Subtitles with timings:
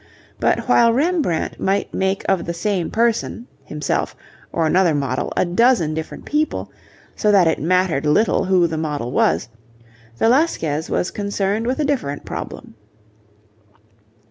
[0.39, 4.15] But while Rembrandt might make of the same person, himself,
[4.51, 6.71] or another model, a dozen different people,
[7.15, 9.47] so that it mattered little who the model was,
[10.17, 12.73] Velasquez was concerned with a different problem.